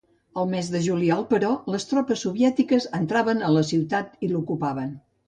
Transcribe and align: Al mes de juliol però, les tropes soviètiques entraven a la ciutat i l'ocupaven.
Al 0.43 0.47
mes 0.51 0.69
de 0.75 0.79
juliol 0.85 1.19
però, 1.33 1.51
les 1.73 1.85
tropes 1.91 2.23
soviètiques 2.27 2.87
entraven 3.01 3.45
a 3.49 3.53
la 3.59 3.63
ciutat 3.73 4.17
i 4.27 4.31
l'ocupaven. 4.33 4.91